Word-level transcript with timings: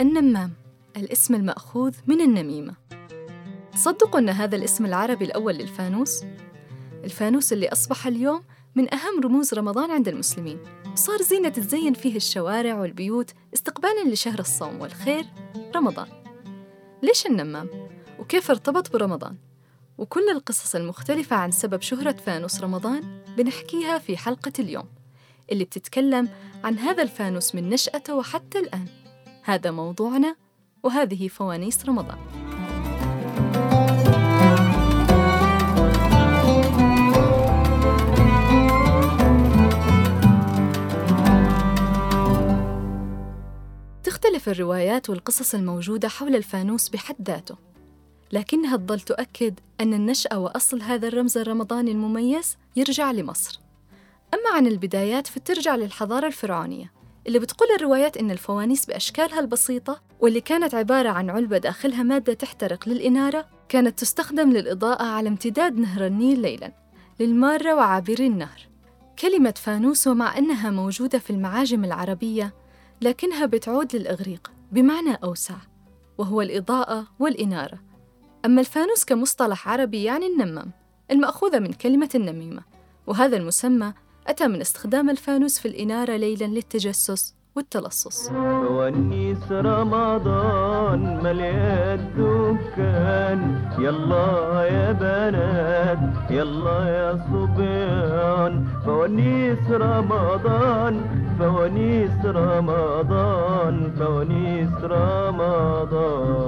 النمام 0.00 0.52
الاسم 0.96 1.34
المأخوذ 1.34 1.96
من 2.06 2.20
النميمة 2.20 2.74
تصدقوا 3.72 4.20
أن 4.20 4.28
هذا 4.28 4.56
الاسم 4.56 4.86
العربي 4.86 5.24
الأول 5.24 5.54
للفانوس؟ 5.54 6.24
الفانوس 7.04 7.52
اللي 7.52 7.68
أصبح 7.68 8.06
اليوم 8.06 8.42
من 8.74 8.94
أهم 8.94 9.20
رموز 9.24 9.54
رمضان 9.54 9.90
عند 9.90 10.08
المسلمين 10.08 10.58
صار 10.94 11.22
زينة 11.22 11.48
تزين 11.48 11.94
فيه 11.94 12.16
الشوارع 12.16 12.80
والبيوت 12.80 13.30
استقبالا 13.54 14.12
لشهر 14.12 14.38
الصوم 14.38 14.80
والخير 14.80 15.24
رمضان 15.76 16.08
ليش 17.02 17.26
النمام؟ 17.26 17.68
وكيف 18.18 18.50
ارتبط 18.50 18.92
برمضان؟ 18.92 19.36
وكل 19.98 20.30
القصص 20.30 20.74
المختلفة 20.74 21.36
عن 21.36 21.50
سبب 21.50 21.82
شهرة 21.82 22.12
فانوس 22.26 22.60
رمضان 22.60 23.22
بنحكيها 23.36 23.98
في 23.98 24.16
حلقة 24.16 24.52
اليوم 24.58 24.88
اللي 25.52 25.64
بتتكلم 25.64 26.28
عن 26.64 26.78
هذا 26.78 27.02
الفانوس 27.02 27.54
من 27.54 27.68
نشأته 27.68 28.14
وحتى 28.14 28.58
الآن 28.58 28.99
هذا 29.42 29.70
موضوعنا 29.70 30.36
وهذه 30.82 31.28
فوانيس 31.28 31.86
رمضان. 31.86 32.18
تختلف 44.04 44.48
الروايات 44.48 45.10
والقصص 45.10 45.54
الموجودة 45.54 46.08
حول 46.08 46.36
الفانوس 46.36 46.88
بحد 46.88 47.16
ذاته 47.22 47.56
لكنها 48.32 48.76
تظل 48.76 49.00
تؤكد 49.00 49.60
أن 49.80 49.94
النشأة 49.94 50.38
وأصل 50.38 50.82
هذا 50.82 51.08
الرمز 51.08 51.38
الرمضاني 51.38 51.90
المميز 51.90 52.56
يرجع 52.76 53.10
لمصر. 53.10 53.60
أما 54.34 54.56
عن 54.56 54.66
البدايات 54.66 55.26
فترجع 55.26 55.76
للحضارة 55.76 56.26
الفرعونية. 56.26 56.99
اللي 57.26 57.38
بتقول 57.38 57.68
الروايات 57.76 58.16
إن 58.16 58.30
الفوانيس 58.30 58.86
بأشكالها 58.86 59.40
البسيطة 59.40 60.00
واللي 60.20 60.40
كانت 60.40 60.74
عبارة 60.74 61.08
عن 61.08 61.30
علبة 61.30 61.58
داخلها 61.58 62.02
مادة 62.02 62.32
تحترق 62.34 62.88
للإنارة 62.88 63.46
كانت 63.68 63.98
تستخدم 63.98 64.50
للإضاءة 64.50 65.02
على 65.02 65.28
امتداد 65.28 65.78
نهر 65.78 66.06
النيل 66.06 66.40
ليلاً 66.40 66.72
للمارة 67.20 67.74
وعابري 67.74 68.26
النهر. 68.26 68.68
كلمة 69.18 69.54
فانوس 69.56 70.06
ومع 70.06 70.38
أنها 70.38 70.70
موجودة 70.70 71.18
في 71.18 71.30
المعاجم 71.30 71.84
العربية 71.84 72.54
لكنها 73.00 73.46
بتعود 73.46 73.96
للإغريق 73.96 74.52
بمعنى 74.72 75.14
أوسع 75.14 75.54
وهو 76.18 76.42
الإضاءة 76.42 77.06
والإنارة. 77.18 77.78
أما 78.44 78.60
الفانوس 78.60 79.04
كمصطلح 79.04 79.68
عربي 79.68 80.04
يعني 80.04 80.26
النمام 80.26 80.70
المأخوذة 81.10 81.58
من 81.58 81.72
كلمة 81.72 82.08
النميمة 82.14 82.62
وهذا 83.06 83.36
المسمى 83.36 83.92
أتى 84.30 84.46
من 84.46 84.60
استخدام 84.60 85.10
الفانوس 85.10 85.58
في 85.58 85.68
الإنارة 85.68 86.16
ليلاً 86.16 86.44
للتجسس 86.44 87.34
والتلصص. 87.56 88.28
فوانيس 88.28 89.52
رمضان 89.52 91.22
مليان 91.22 91.98
الدكان. 92.00 93.40
يلا 93.78 94.64
يا 94.64 94.92
بنات 94.92 96.30
يلا 96.30 96.84
يا 96.88 97.26
صبيان. 97.32 98.68
فوانيس 98.84 99.70
رمضان 99.70 101.04
فوانيس 101.38 102.24
رمضان 102.24 103.92
فوانيس 103.98 104.74
رمضان. 104.82 106.40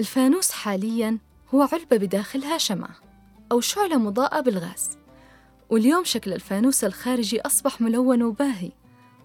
الفانوس 0.00 0.50
حالياً 0.50 1.18
هو 1.54 1.68
علبة 1.72 1.96
بداخلها 1.96 2.58
شمعة 2.58 3.05
أو 3.52 3.60
شعلة 3.60 3.96
مضاءة 3.96 4.40
بالغاز. 4.40 4.98
واليوم 5.70 6.04
شكل 6.04 6.32
الفانوس 6.32 6.84
الخارجي 6.84 7.40
أصبح 7.40 7.80
ملون 7.80 8.22
وباهي 8.22 8.70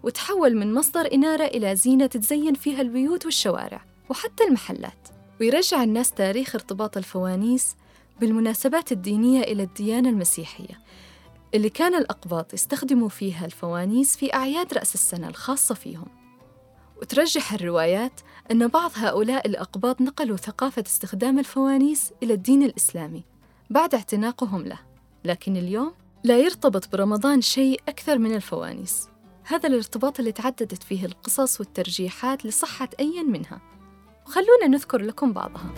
وتحول 0.03 0.55
من 0.57 0.73
مصدر 0.73 1.13
إنارة 1.13 1.43
إلى 1.45 1.75
زينة 1.75 2.05
تتزين 2.05 2.53
فيها 2.53 2.81
البيوت 2.81 3.25
والشوارع 3.25 3.85
وحتى 4.09 4.43
المحلات. 4.43 5.07
ويرجع 5.41 5.83
الناس 5.83 6.11
تاريخ 6.11 6.55
ارتباط 6.55 6.97
الفوانيس 6.97 7.75
بالمناسبات 8.19 8.91
الدينية 8.91 9.41
إلى 9.41 9.63
الديانة 9.63 10.09
المسيحية 10.09 10.79
اللي 11.53 11.69
كان 11.69 11.95
الأقباط 11.95 12.53
يستخدموا 12.53 13.09
فيها 13.09 13.45
الفوانيس 13.45 14.17
في 14.17 14.33
أعياد 14.33 14.73
رأس 14.73 14.93
السنة 14.95 15.27
الخاصة 15.27 15.75
فيهم. 15.75 16.07
وترجح 17.01 17.53
الروايات 17.53 18.21
أن 18.51 18.67
بعض 18.67 18.91
هؤلاء 18.95 19.47
الأقباط 19.47 20.01
نقلوا 20.01 20.37
ثقافة 20.37 20.83
استخدام 20.87 21.39
الفوانيس 21.39 22.11
إلى 22.23 22.33
الدين 22.33 22.63
الإسلامي 22.63 23.23
بعد 23.71 23.95
اعتناقهم 23.95 24.63
له 24.63 24.79
لكن 25.25 25.57
اليوم 25.57 25.93
لا 26.23 26.39
يرتبط 26.39 26.91
برمضان 26.91 27.41
شيء 27.41 27.81
أكثر 27.87 28.17
من 28.17 28.35
الفوانيس. 28.35 29.09
هذا 29.43 29.69
الارتباط 29.69 30.19
اللي 30.19 30.31
تعددت 30.31 30.83
فيه 30.83 31.05
القصص 31.05 31.59
والترجيحات 31.59 32.45
لصحة 32.45 32.89
أي 32.99 33.23
منها. 33.23 33.61
وخلونا 34.27 34.67
نذكر 34.67 35.01
لكم 35.01 35.33
بعضها. 35.33 35.73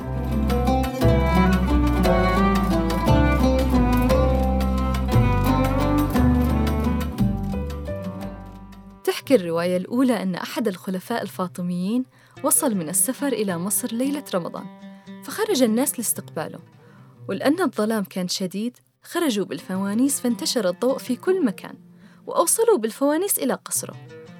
تحكي 9.03 9.35
الرواية 9.35 9.77
الأولى 9.77 10.23
أن 10.23 10.35
أحد 10.35 10.67
الخلفاء 10.67 11.21
الفاطميين 11.21 12.05
وصل 12.43 12.75
من 12.75 12.89
السفر 12.89 13.27
إلى 13.27 13.57
مصر 13.57 13.93
ليلة 13.95 14.23
رمضان 14.33 14.65
فخرج 15.23 15.63
الناس 15.63 15.99
لاستقباله. 15.99 16.72
ولأن 17.27 17.61
الظلام 17.61 18.03
كان 18.03 18.27
شديد 18.27 18.77
خرجوا 19.03 19.45
بالفوانيس 19.45 20.19
فانتشر 20.19 20.69
الضوء 20.69 20.97
في 20.97 21.15
كل 21.15 21.45
مكان 21.45 21.75
وأوصلوا 22.27 22.77
بالفوانيس 22.77 23.39
إلى 23.39 23.53
قصره 23.53 23.95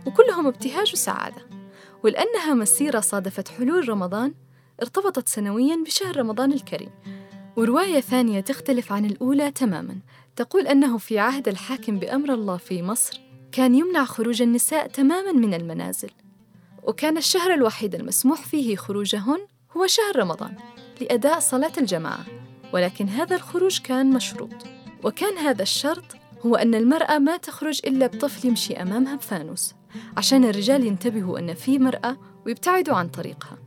وكلهم 0.06 0.48
ابتهاج 0.48 0.94
وسعادة. 0.94 1.42
ولأنها 2.04 2.54
مسيرة 2.54 3.00
صادفت 3.00 3.48
حلول 3.48 3.90
رمضان 3.90 4.34
ارتبطت 4.82 5.28
سنوياً 5.28 5.84
بشهر 5.86 6.18
رمضان 6.18 6.54
الكريم. 6.54 6.90
ورواية 7.56 8.00
ثانية 8.00 8.40
تختلف 8.40 8.92
عن 8.92 9.06
الأولى 9.06 9.52
تماماً. 9.52 9.96
تقول 10.36 10.68
أنه 10.68 10.98
في 10.98 11.20
عهد 11.20 11.48
الحاكم 11.48 12.00
بأمر 12.00 12.34
الله 12.34 12.58
في 12.58 12.84
مصر 12.84 13.22
كان 13.52 13.76
يمنع 13.76 14.06
خروج 14.06 14.42
النساء 14.42 14.88
تماماً 14.88 15.32
من 15.32 15.54
المنازل. 15.54 16.10
وكان 16.84 17.18
الشهر 17.18 17.54
الوحيد 17.54 17.96
المسموح 17.96 18.46
فيه 18.46 18.76
خروجهن 18.76 19.40
هو 19.78 19.88
شهر 19.88 20.16
رمضان 20.16 20.56
لأداء 21.02 21.40
صلاة 21.40 21.74
الجماعة. 21.78 22.43
ولكن 22.74 23.10
هذا 23.10 23.36
الخروج 23.36 23.80
كان 23.80 24.10
مشروط. 24.10 24.54
وكان 25.04 25.38
هذا 25.38 25.62
الشرط 25.62 26.04
هو 26.46 26.56
أن 26.56 26.76
المرأة 26.76 27.18
ما 27.18 27.38
تخرج 27.38 27.82
إلا 27.88 28.08
بطفل 28.08 28.48
يمشي 28.48 28.74
أمامها 28.74 29.16
بفانوس 29.16 29.74
عشان 30.18 30.46
الرجال 30.46 30.88
ينتبهوا 30.88 31.40
أن 31.40 31.54
في 31.54 31.80
مرأة 31.80 32.18
ويبتعدوا 32.46 32.96
عن 32.96 33.10
طريقها. 33.10 33.58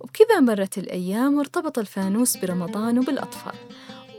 وبكذا 0.00 0.40
مرت 0.40 0.78
الأيام 0.78 1.34
وارتبط 1.34 1.78
الفانوس 1.78 2.36
برمضان 2.36 2.98
وبالأطفال. 2.98 3.54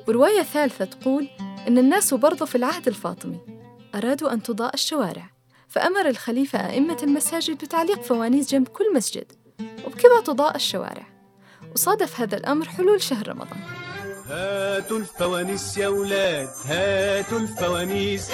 ورواية 0.08 0.44
ثالثة 0.44 0.86
تقول 0.86 1.28
أن 1.68 1.78
الناس 1.78 2.14
برضو 2.14 2.46
في 2.46 2.56
العهد 2.56 2.88
الفاطمي 2.88 3.40
أرادوا 3.96 4.34
أن 4.34 4.44
تضاء 4.44 4.74
الشوارع 4.74 5.30
فأمر 5.68 6.10
الخليفة 6.10 6.70
أئمة 6.70 6.98
المساجد 7.04 7.58
بتعليق 7.58 8.02
فوانيس 8.02 8.52
جنب 8.52 8.68
كل 8.68 8.94
مسجد 8.94 9.32
وبكذا 9.86 10.22
تضاء 10.26 10.56
الشوارع. 10.56 11.08
وصادف 11.74 12.20
هذا 12.20 12.38
الأمر 12.38 12.66
حلول 12.66 13.02
شهر 13.02 13.28
رمضان. 13.28 13.85
هاتوا 14.30 14.98
الفوانيس 14.98 15.78
يا 15.78 15.88
ولاد 15.88 16.50
هاتوا 16.66 17.40
الفوانيس. 17.40 18.32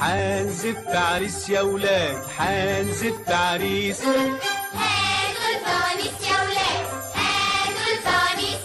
حنزف 0.00 0.76
عريس 0.88 1.48
يا 1.48 1.60
ولاد 1.60 2.26
حنزف 2.38 3.14
عريس 3.28 4.00
هاتوا 4.00 5.48
الفوانيس 5.54 6.18
يا 6.28 6.36
ولاد 6.42 6.86
هاتوا 7.14 7.88
الفوانيس. 7.94 8.62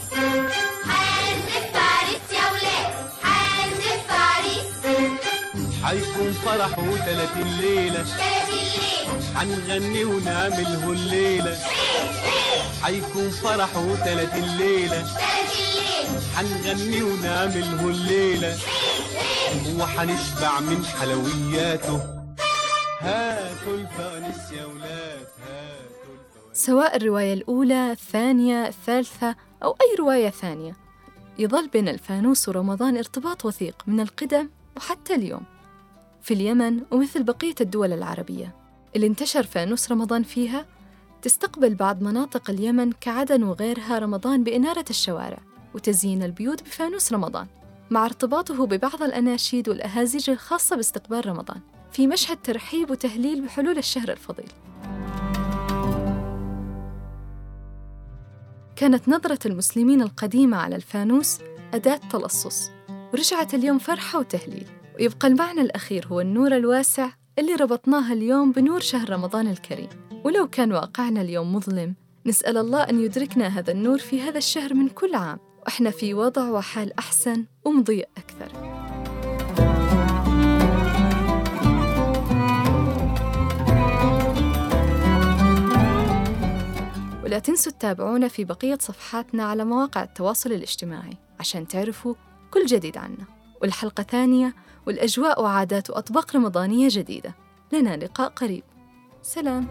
حنزف 0.89 1.75
عريس 1.75 2.27
يا 2.33 2.45
ولاد 2.53 2.93
حنزف 3.23 4.05
عريس 4.09 4.71
حيكون 5.83 6.33
فرح 6.45 6.79
وتلات 6.79 7.35
الليلة 7.37 8.03
تلات 8.03 8.49
الليل 8.49 9.07
حنغني 9.35 10.03
ونعمله 10.03 10.91
الليلة. 10.91 11.57
حيكون 12.83 13.29
فرح 13.29 13.77
وتلات 13.77 14.33
الليلة 14.33 14.87
تلات 14.87 15.05
الليل 15.05 15.36
حنغني 16.37 17.03
ونعمله 17.03 17.89
الليلة. 17.89 18.57
وحنشبع 19.79 20.59
من 20.59 20.85
حلوياته. 20.85 22.01
هاتوا 23.01 23.73
الفوانيس 23.73 24.51
يا 24.51 24.65
ولاد 24.65 25.27
الفوانيس. 25.39 26.57
سواء 26.65 26.95
الرواية 26.95 27.33
الأولى 27.33 27.91
الثانية 27.91 28.67
الثالثة 28.67 29.35
أو 29.63 29.71
أي 29.71 29.95
رواية 29.99 30.29
ثانية 30.29 30.75
يظل 31.39 31.67
بين 31.67 31.87
الفانوس 31.87 32.49
ورمضان 32.49 32.97
ارتباط 32.97 33.45
وثيق 33.45 33.83
من 33.87 33.99
القدم 33.99 34.49
وحتى 34.77 35.15
اليوم. 35.15 35.43
في 36.21 36.33
اليمن 36.33 36.81
ومثل 36.91 37.23
بقية 37.23 37.55
الدول 37.61 37.93
العربية 37.93 38.55
اللي 38.95 39.07
انتشر 39.07 39.43
فانوس 39.43 39.91
رمضان 39.91 40.23
فيها 40.23 40.65
تستقبل 41.21 41.75
بعض 41.75 42.01
مناطق 42.01 42.49
اليمن 42.49 42.91
كعدن 42.91 43.43
وغيرها 43.43 43.99
رمضان 43.99 44.43
بإنارة 44.43 44.85
الشوارع. 44.89 45.39
وتزيين 45.73 46.23
البيوت 46.23 46.63
بفانوس 46.63 47.13
رمضان 47.13 47.47
مع 47.89 48.05
ارتباطه 48.05 48.65
ببعض 48.65 49.03
الأناشيد 49.03 49.69
والأهازيج 49.69 50.29
الخاصة 50.29 50.75
باستقبال 50.75 51.27
رمضان 51.27 51.61
في 51.91 52.07
مشهد 52.07 52.37
ترحيب 52.43 52.91
وتهليل 52.91 53.45
بحلول 53.45 53.77
الشهر 53.77 54.11
الفضيل. 54.11 54.51
كانت 58.75 59.09
نظرة 59.09 59.39
المسلمين 59.45 60.01
القديمة 60.01 60.57
على 60.57 60.75
الفانوس 60.75 61.39
أداة 61.73 61.99
تلصص 62.11 62.71
ورجعت 63.13 63.53
اليوم 63.53 63.79
فرحة 63.79 64.19
وتهليل 64.19 64.67
ويبقى 64.99 65.27
المعنى 65.27 65.61
الأخير 65.61 66.07
هو 66.07 66.21
النور 66.21 66.55
الواسع 66.55 67.09
اللي 67.39 67.55
ربطناه 67.55 68.13
اليوم 68.13 68.51
بنور 68.51 68.79
شهر 68.79 69.09
رمضان 69.09 69.47
الكريم. 69.47 69.89
ولو 70.23 70.47
كان 70.47 70.71
واقعنا 70.71 71.21
اليوم 71.21 71.55
مظلم 71.55 71.95
نسأل 72.25 72.57
الله 72.57 72.81
أن 72.81 72.99
يدركنا 72.99 73.47
هذا 73.47 73.71
النور 73.71 73.97
في 73.97 74.21
هذا 74.21 74.37
الشهر 74.37 74.73
من 74.73 74.89
كل 74.89 75.15
عام. 75.15 75.39
وإحنا 75.67 75.89
في 75.91 76.13
وضع 76.13 76.49
وحال 76.49 76.99
أحسن 76.99 77.45
ومضيء 77.65 78.09
أكثر. 78.17 78.51
ولا 87.23 87.39
تنسوا 87.39 87.71
تتابعونا 87.71 88.27
في 88.27 88.43
بقية 88.43 88.77
صفحاتنا 88.81 89.43
على 89.43 89.65
مواقع 89.65 90.03
التواصل 90.03 90.51
الاجتماعي 90.51 91.17
عشان 91.39 91.67
تعرفوا 91.67 92.15
كل 92.51 92.65
جديد 92.65 92.97
عنا. 92.97 93.25
والحلقة 93.61 94.03
ثانية 94.03 94.55
والأجواء 94.85 95.41
وعادات 95.41 95.89
وأطباق 95.89 96.35
رمضانية 96.35 96.87
جديدة. 96.91 97.35
لنا 97.73 97.97
لقاء 97.97 98.29
قريب. 98.29 98.63
سلام. 99.21 99.67